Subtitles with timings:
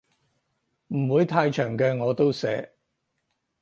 [0.87, 2.73] 唔會太長嘅我都寫